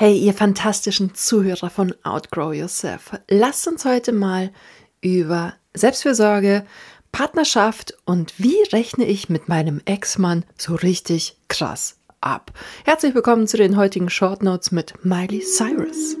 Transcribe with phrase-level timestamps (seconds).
[0.00, 3.18] Hey, ihr fantastischen Zuhörer von Outgrow Yourself.
[3.28, 4.52] Lasst uns heute mal
[5.00, 6.64] über Selbstfürsorge,
[7.10, 12.52] Partnerschaft und wie rechne ich mit meinem Ex-Mann so richtig krass ab.
[12.84, 16.16] Herzlich willkommen zu den heutigen Short Notes mit Miley Cyrus.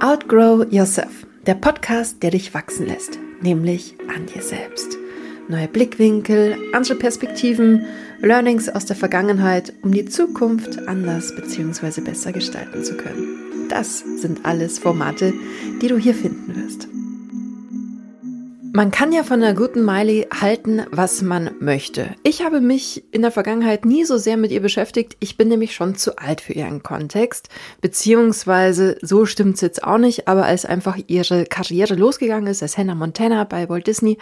[0.00, 4.98] Outgrow Yourself, der Podcast, der dich wachsen lässt, nämlich an dir selbst
[5.50, 7.84] neue Blickwinkel, andere Perspektiven,
[8.22, 12.02] Learnings aus der Vergangenheit, um die Zukunft anders bzw.
[12.02, 13.68] besser gestalten zu können.
[13.70, 15.32] Das sind alles Formate,
[15.80, 16.88] die du hier finden wirst.
[18.72, 22.14] Man kann ja von einer guten Miley halten, was man möchte.
[22.22, 25.16] Ich habe mich in der Vergangenheit nie so sehr mit ihr beschäftigt.
[25.18, 27.48] Ich bin nämlich schon zu alt für ihren Kontext.
[27.80, 32.78] Beziehungsweise, so stimmt es jetzt auch nicht, aber als einfach ihre Karriere losgegangen ist, als
[32.78, 34.18] Hannah Montana bei Walt Disney,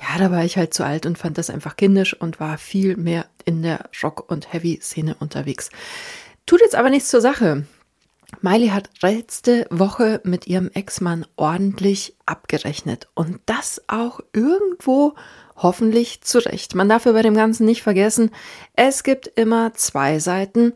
[0.00, 2.96] ja, da war ich halt zu alt und fand das einfach kindisch und war viel
[2.96, 5.70] mehr in der Rock- und Heavy-Szene unterwegs.
[6.46, 7.64] Tut jetzt aber nichts zur Sache.
[8.42, 15.14] Miley hat letzte Woche mit ihrem Ex-Mann ordentlich abgerechnet und das auch irgendwo
[15.56, 16.74] hoffentlich zurecht.
[16.74, 18.30] Man darf bei dem Ganzen nicht vergessen,
[18.74, 20.74] es gibt immer zwei Seiten,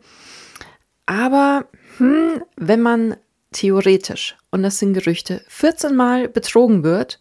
[1.05, 3.17] aber hm, wenn man
[3.51, 7.19] theoretisch, und das sind Gerüchte, 14 Mal betrogen wird,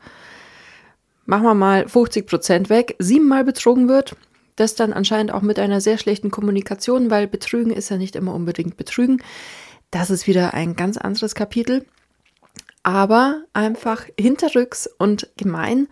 [1.27, 4.17] machen wir mal 50 Prozent weg, siebenmal betrogen wird,
[4.57, 8.35] das dann anscheinend auch mit einer sehr schlechten Kommunikation, weil Betrügen ist ja nicht immer
[8.35, 9.23] unbedingt Betrügen.
[9.91, 11.85] Das ist wieder ein ganz anderes Kapitel.
[12.83, 15.89] Aber einfach hinterrücks und gemein,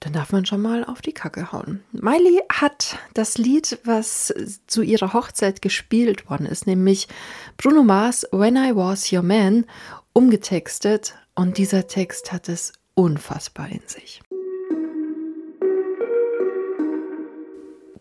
[0.00, 1.82] dann darf man schon mal auf die Kacke hauen.
[1.92, 4.32] Miley hat das Lied, was
[4.66, 7.08] zu ihrer Hochzeit gespielt worden ist, nämlich
[7.56, 9.64] Bruno Mars When I Was Your Man,
[10.12, 11.14] umgetextet.
[11.34, 14.20] Und dieser Text hat es unfassbar in sich.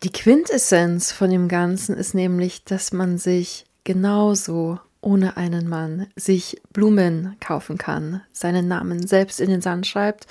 [0.03, 6.61] Die Quintessenz von dem Ganzen ist nämlich, dass man sich genauso ohne einen Mann sich
[6.71, 10.27] Blumen kaufen kann, seinen Namen selbst in den Sand schreibt,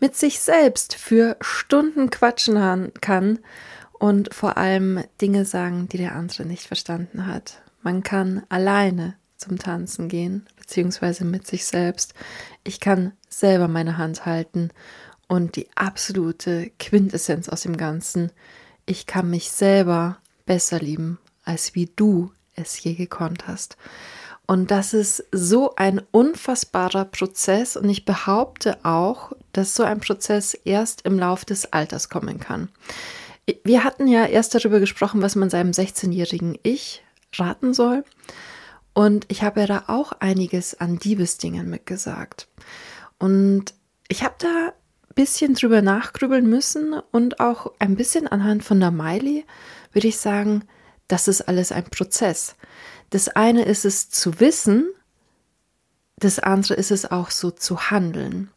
[0.00, 3.38] mit sich selbst für Stunden quatschen kann
[3.92, 7.60] und vor allem Dinge sagen, die der andere nicht verstanden hat.
[7.82, 12.14] Man kann alleine zum Tanzen gehen, beziehungsweise mit sich selbst.
[12.64, 14.70] Ich kann selber meine Hand halten
[15.28, 18.32] und die absolute Quintessenz aus dem Ganzen
[18.86, 23.76] ich kann mich selber besser lieben, als wie du es je gekonnt hast.
[24.46, 30.54] Und das ist so ein unfassbarer Prozess und ich behaupte auch, dass so ein Prozess
[30.54, 32.68] erst im Lauf des Alters kommen kann.
[33.64, 37.02] Wir hatten ja erst darüber gesprochen, was man seinem 16-jährigen Ich
[37.34, 38.04] raten soll.
[38.94, 42.48] Und ich habe ja da auch einiges an Diebesdingen mitgesagt.
[43.18, 43.74] Und
[44.08, 44.72] ich habe da
[45.14, 49.44] bisschen drüber nachgrübeln müssen und auch ein bisschen anhand von der Miley
[49.92, 50.64] würde ich sagen,
[51.08, 52.56] das ist alles ein Prozess.
[53.10, 54.88] Das eine ist es zu wissen,
[56.16, 58.50] das andere ist es auch so zu handeln.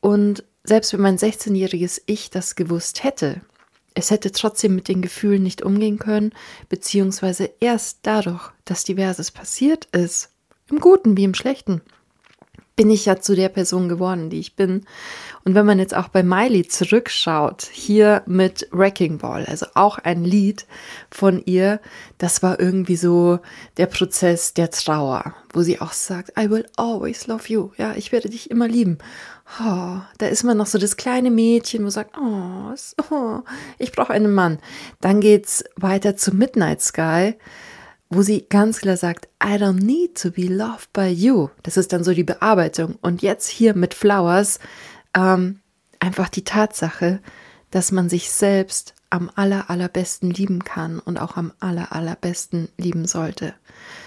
[0.00, 3.40] Und selbst wenn mein 16-jähriges Ich das gewusst hätte,
[3.94, 6.32] es hätte trotzdem mit den Gefühlen nicht umgehen können,
[6.68, 10.30] beziehungsweise erst dadurch, dass diverses passiert ist,
[10.68, 11.80] im Guten wie im Schlechten,
[12.76, 14.84] bin ich ja zu der Person geworden, die ich bin.
[15.44, 20.24] Und wenn man jetzt auch bei Miley zurückschaut, hier mit Wrecking Ball, also auch ein
[20.24, 20.66] Lied
[21.10, 21.80] von ihr,
[22.18, 23.38] das war irgendwie so
[23.76, 27.70] der Prozess der Trauer, wo sie auch sagt, I will always love you.
[27.76, 28.98] Ja, ich werde dich immer lieben.
[29.60, 32.74] Oh, da ist man noch so das kleine Mädchen, wo sagt, oh,
[33.10, 33.40] oh
[33.78, 34.58] ich brauche einen Mann.
[35.00, 37.34] Dann geht's weiter zu Midnight Sky
[38.10, 41.48] wo sie ganz klar sagt, I don't need to be loved by you.
[41.62, 42.96] Das ist dann so die Bearbeitung.
[43.00, 44.58] Und jetzt hier mit Flowers
[45.14, 45.60] ähm,
[46.00, 47.20] einfach die Tatsache,
[47.70, 53.06] dass man sich selbst am aller, allerbesten lieben kann und auch am aller, allerbesten lieben
[53.06, 53.54] sollte.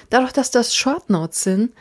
[0.10, 1.72] Dadurch, dass das Short Notes sind,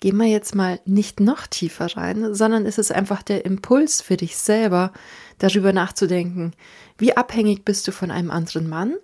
[0.00, 4.16] gehen wir jetzt mal nicht noch tiefer rein, sondern es ist einfach der Impuls für
[4.16, 4.92] dich selber,
[5.38, 6.52] darüber nachzudenken,
[6.98, 8.96] wie abhängig bist du von einem anderen Mann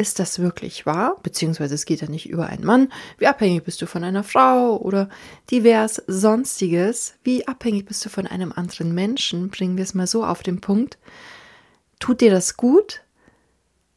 [0.00, 1.18] ist das wirklich wahr?
[1.22, 2.90] Beziehungsweise es geht ja nicht über einen Mann.
[3.18, 5.10] Wie abhängig bist du von einer Frau oder
[5.50, 7.14] divers sonstiges?
[7.22, 9.50] Wie abhängig bist du von einem anderen Menschen?
[9.50, 10.98] Bringen wir es mal so auf den Punkt.
[11.98, 13.02] Tut dir das gut?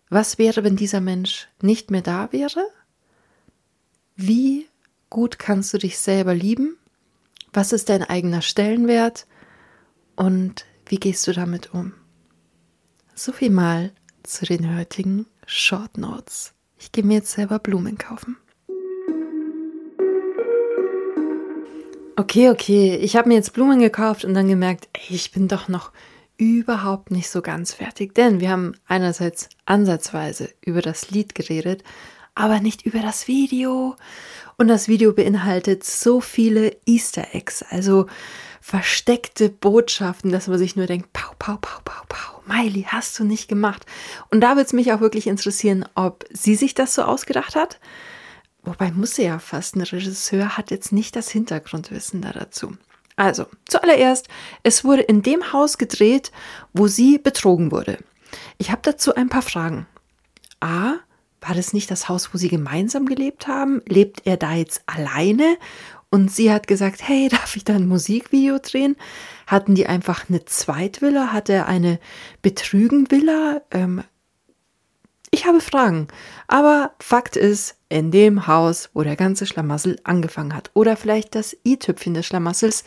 [0.09, 2.65] Was wäre, wenn dieser Mensch nicht mehr da wäre?
[4.17, 4.67] Wie
[5.09, 6.75] gut kannst du dich selber lieben?
[7.53, 9.25] Was ist dein eigener Stellenwert?
[10.17, 11.94] Und wie gehst du damit um?
[13.15, 16.53] So viel mal zu den heutigen Short Notes.
[16.77, 18.37] Ich gehe mir jetzt selber Blumen kaufen.
[22.15, 25.67] Okay, okay, ich habe mir jetzt Blumen gekauft und dann gemerkt, ey, ich bin doch
[25.67, 25.91] noch
[26.37, 31.83] überhaupt nicht so ganz fertig, denn wir haben einerseits ansatzweise über das Lied geredet,
[32.35, 33.95] aber nicht über das Video.
[34.57, 38.07] Und das Video beinhaltet so viele Easter Eggs, also
[38.63, 43.25] versteckte Botschaften, dass man sich nur denkt, pau, pau, pau, pau, pau, Miley, hast du
[43.25, 43.86] nicht gemacht.
[44.31, 47.81] Und da würde es mich auch wirklich interessieren, ob sie sich das so ausgedacht hat.
[48.63, 52.77] Wobei muss sie ja fast, ein Regisseur hat jetzt nicht das Hintergrundwissen da dazu.
[53.18, 54.30] Also, zuallererst,
[54.63, 56.31] es wurde in dem Haus gedreht,
[56.71, 57.98] wo sie betrogen wurde.
[58.57, 59.88] Ich habe dazu ein paar Fragen.
[60.62, 60.94] A,
[61.42, 63.81] war das nicht das Haus, wo sie gemeinsam gelebt haben?
[63.88, 65.57] Lebt er da jetzt alleine?
[66.13, 68.95] Und sie hat gesagt, hey, darf ich da ein Musikvideo drehen?
[69.48, 71.33] Hatten die einfach eine Zweitvilla?
[71.33, 72.00] Hat er eine
[72.44, 73.63] Betrügenvilla?
[73.71, 74.04] Ähm,
[75.31, 76.10] ich habe Fragen.
[76.48, 80.69] Aber Fakt ist, in dem Haus, wo der ganze Schlamassel angefangen hat.
[80.75, 82.83] Oder vielleicht das i-Tüpfchen des Schlamassels.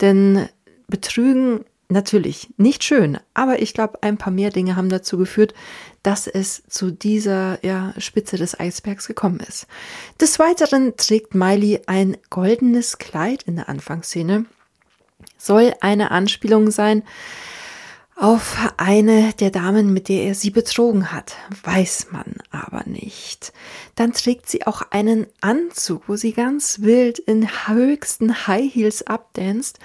[0.00, 0.48] Denn
[0.88, 5.54] Betrügen natürlich nicht schön, aber ich glaube, ein paar mehr Dinge haben dazu geführt,
[6.02, 9.66] dass es zu dieser ja, Spitze des Eisbergs gekommen ist.
[10.20, 14.46] Des Weiteren trägt Miley ein goldenes Kleid in der Anfangsszene.
[15.36, 17.02] Soll eine Anspielung sein
[18.20, 21.36] auf eine der Damen, mit der er sie betrogen hat.
[21.62, 23.54] Weiß man aber nicht.
[23.94, 29.78] Dann trägt sie auch einen Anzug, wo sie ganz wild in höchsten High Heels abdanzt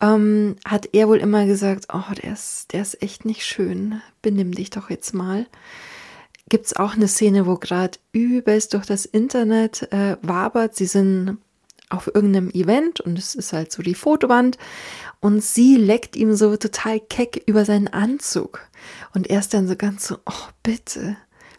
[0.00, 4.52] ähm, hat er wohl immer gesagt, oh, der ist, der ist echt nicht schön, benimm
[4.52, 5.46] dich doch jetzt mal.
[6.48, 10.74] Gibt es auch eine Szene, wo gerade übelst durch das Internet äh, wabert.
[10.76, 11.38] Sie sind
[11.90, 14.58] auf irgendeinem Event und es ist halt so die Fotowand
[15.20, 18.60] und sie leckt ihm so total keck über seinen Anzug
[19.14, 21.16] und er ist dann so ganz so, oh bitte,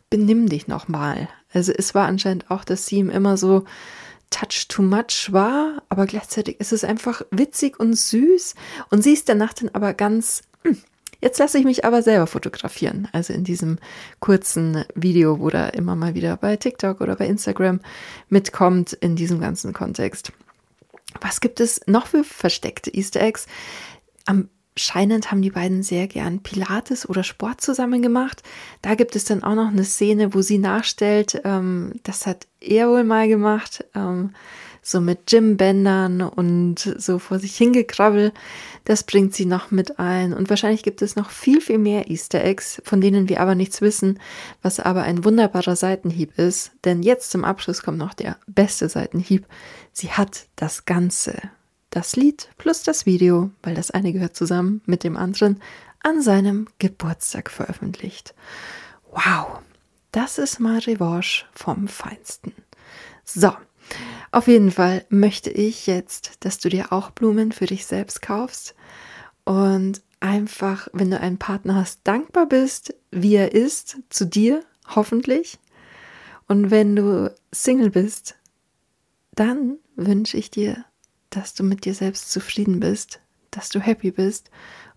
[0.09, 1.29] benimm dich noch mal.
[1.51, 3.65] Also es war anscheinend auch, dass sie ihm immer so
[4.29, 8.55] Touch too much war, aber gleichzeitig ist es einfach witzig und süß.
[8.89, 10.77] Und sie ist danach dann aber ganz, hm,
[11.21, 13.07] jetzt lasse ich mich aber selber fotografieren.
[13.11, 13.79] Also in diesem
[14.19, 17.79] kurzen Video, wo da immer mal wieder bei TikTok oder bei Instagram
[18.29, 20.31] mitkommt in diesem ganzen Kontext.
[21.21, 23.47] Was gibt es noch für versteckte Easter Eggs?
[24.25, 24.49] Am
[24.79, 28.43] scheinend haben die beiden sehr gern Pilates oder Sport zusammen gemacht.
[28.81, 32.89] Da gibt es dann auch noch eine Szene, wo sie nachstellt, ähm, das hat er
[32.89, 34.31] wohl mal gemacht, ähm,
[34.81, 38.31] so mit Gymbändern und so vor sich hingekrabbel.
[38.85, 40.33] Das bringt sie noch mit ein.
[40.33, 43.81] Und wahrscheinlich gibt es noch viel, viel mehr Easter Eggs, von denen wir aber nichts
[43.81, 44.19] wissen,
[44.61, 46.71] was aber ein wunderbarer Seitenhieb ist.
[46.85, 49.45] Denn jetzt zum Abschluss kommt noch der beste Seitenhieb.
[49.91, 51.37] Sie hat das Ganze
[51.89, 55.61] das Lied plus das Video, weil das eine gehört zusammen mit dem anderen,
[56.01, 58.33] an seinem Geburtstag veröffentlicht.
[59.11, 59.59] Wow,
[60.11, 62.53] das ist mal Revanche vom Feinsten.
[63.25, 63.51] So,
[64.31, 68.75] auf jeden Fall möchte ich jetzt, dass du dir auch Blumen für dich selbst kaufst
[69.43, 74.63] und einfach, wenn du einen Partner hast, dankbar bist, wie er ist, zu dir,
[74.95, 75.59] hoffentlich.
[76.47, 78.35] Und wenn du Single bist,
[79.33, 80.85] dann wünsche ich dir
[81.29, 83.19] dass du mit dir selbst zufrieden bist,
[83.51, 84.49] dass du happy bist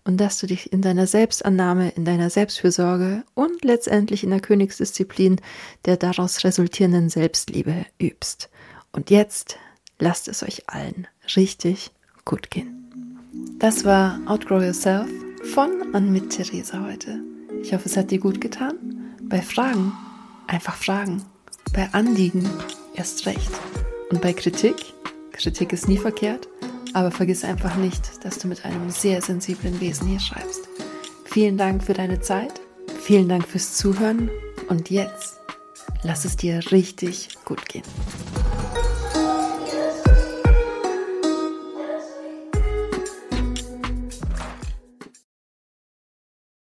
[0.03, 5.39] und dass du dich in deiner Selbstannahme, in deiner Selbstfürsorge und letztendlich in der Königsdisziplin
[5.85, 8.49] der daraus resultierenden Selbstliebe übst.
[8.91, 9.57] Und jetzt
[9.99, 11.91] lasst es euch allen richtig
[12.25, 12.79] gut gehen.
[13.59, 15.09] Das war Outgrow Yourself
[15.53, 17.19] von und mit Theresa heute.
[17.61, 18.75] Ich hoffe, es hat dir gut getan.
[19.23, 19.93] Bei Fragen
[20.47, 21.23] einfach fragen.
[21.73, 22.47] Bei Anliegen
[22.93, 23.51] erst recht.
[24.09, 24.92] Und bei Kritik
[25.33, 26.47] Kritik ist nie verkehrt,
[26.93, 30.69] aber vergiss einfach nicht, dass du mit einem sehr sensiblen Wesen hier schreibst.
[31.25, 32.61] Vielen Dank für deine Zeit,
[33.01, 34.29] vielen Dank fürs Zuhören
[34.69, 35.39] und jetzt
[36.03, 37.83] lass es dir richtig gut gehen.